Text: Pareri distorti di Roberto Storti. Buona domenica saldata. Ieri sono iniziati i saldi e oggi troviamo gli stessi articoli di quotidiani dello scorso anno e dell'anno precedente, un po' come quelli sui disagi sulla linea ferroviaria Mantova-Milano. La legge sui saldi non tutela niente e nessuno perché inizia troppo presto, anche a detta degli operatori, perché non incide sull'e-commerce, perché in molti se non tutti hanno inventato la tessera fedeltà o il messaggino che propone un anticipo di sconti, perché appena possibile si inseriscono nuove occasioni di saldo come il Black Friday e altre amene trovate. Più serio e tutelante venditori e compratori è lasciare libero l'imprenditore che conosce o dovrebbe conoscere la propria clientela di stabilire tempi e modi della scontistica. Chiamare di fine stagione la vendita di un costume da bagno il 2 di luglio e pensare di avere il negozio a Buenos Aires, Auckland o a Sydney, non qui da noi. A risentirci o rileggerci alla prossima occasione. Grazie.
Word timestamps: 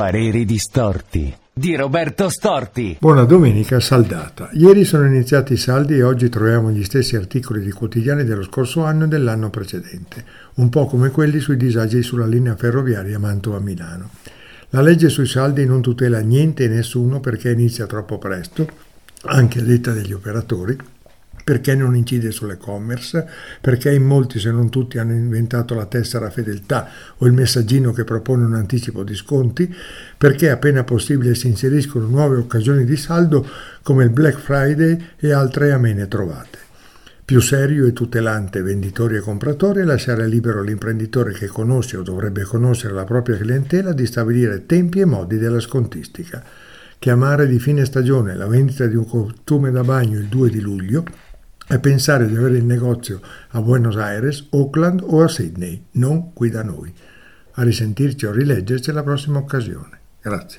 Pareri 0.00 0.46
distorti 0.46 1.30
di 1.52 1.76
Roberto 1.76 2.30
Storti. 2.30 2.96
Buona 2.98 3.24
domenica 3.24 3.80
saldata. 3.80 4.48
Ieri 4.54 4.86
sono 4.86 5.04
iniziati 5.04 5.52
i 5.52 5.58
saldi 5.58 5.98
e 5.98 6.02
oggi 6.02 6.30
troviamo 6.30 6.70
gli 6.70 6.82
stessi 6.84 7.16
articoli 7.16 7.60
di 7.60 7.70
quotidiani 7.70 8.24
dello 8.24 8.42
scorso 8.44 8.82
anno 8.82 9.04
e 9.04 9.08
dell'anno 9.08 9.50
precedente, 9.50 10.24
un 10.54 10.70
po' 10.70 10.86
come 10.86 11.10
quelli 11.10 11.38
sui 11.38 11.58
disagi 11.58 12.02
sulla 12.02 12.24
linea 12.24 12.56
ferroviaria 12.56 13.18
Mantova-Milano. 13.18 14.08
La 14.70 14.80
legge 14.80 15.10
sui 15.10 15.26
saldi 15.26 15.66
non 15.66 15.82
tutela 15.82 16.20
niente 16.20 16.64
e 16.64 16.68
nessuno 16.68 17.20
perché 17.20 17.50
inizia 17.50 17.84
troppo 17.84 18.16
presto, 18.16 18.66
anche 19.24 19.58
a 19.58 19.62
detta 19.62 19.92
degli 19.92 20.14
operatori, 20.14 20.78
perché 21.50 21.74
non 21.74 21.96
incide 21.96 22.30
sull'e-commerce, 22.30 23.26
perché 23.60 23.90
in 23.92 24.04
molti 24.04 24.38
se 24.38 24.52
non 24.52 24.70
tutti 24.70 24.98
hanno 24.98 25.14
inventato 25.14 25.74
la 25.74 25.86
tessera 25.86 26.30
fedeltà 26.30 26.88
o 27.16 27.26
il 27.26 27.32
messaggino 27.32 27.90
che 27.90 28.04
propone 28.04 28.44
un 28.44 28.54
anticipo 28.54 29.02
di 29.02 29.16
sconti, 29.16 29.68
perché 30.16 30.48
appena 30.48 30.84
possibile 30.84 31.34
si 31.34 31.48
inseriscono 31.48 32.06
nuove 32.06 32.36
occasioni 32.36 32.84
di 32.84 32.96
saldo 32.96 33.44
come 33.82 34.04
il 34.04 34.10
Black 34.10 34.38
Friday 34.38 34.96
e 35.18 35.32
altre 35.32 35.72
amene 35.72 36.06
trovate. 36.06 36.58
Più 37.24 37.40
serio 37.40 37.84
e 37.84 37.92
tutelante 37.92 38.62
venditori 38.62 39.16
e 39.16 39.20
compratori 39.20 39.80
è 39.80 39.84
lasciare 39.84 40.28
libero 40.28 40.62
l'imprenditore 40.62 41.32
che 41.32 41.48
conosce 41.48 41.96
o 41.96 42.02
dovrebbe 42.02 42.44
conoscere 42.44 42.94
la 42.94 43.02
propria 43.02 43.36
clientela 43.36 43.92
di 43.92 44.06
stabilire 44.06 44.66
tempi 44.66 45.00
e 45.00 45.04
modi 45.04 45.36
della 45.36 45.58
scontistica. 45.58 46.44
Chiamare 46.96 47.48
di 47.48 47.58
fine 47.58 47.84
stagione 47.84 48.36
la 48.36 48.46
vendita 48.46 48.86
di 48.86 48.94
un 48.94 49.08
costume 49.08 49.72
da 49.72 49.82
bagno 49.82 50.16
il 50.16 50.26
2 50.26 50.48
di 50.48 50.60
luglio 50.60 51.02
e 51.70 51.78
pensare 51.78 52.26
di 52.26 52.34
avere 52.34 52.56
il 52.56 52.64
negozio 52.64 53.20
a 53.50 53.60
Buenos 53.60 53.96
Aires, 53.96 54.48
Auckland 54.50 55.02
o 55.04 55.22
a 55.22 55.28
Sydney, 55.28 55.84
non 55.92 56.32
qui 56.32 56.50
da 56.50 56.64
noi. 56.64 56.92
A 57.52 57.62
risentirci 57.62 58.26
o 58.26 58.32
rileggerci 58.32 58.90
alla 58.90 59.04
prossima 59.04 59.38
occasione. 59.38 60.00
Grazie. 60.20 60.48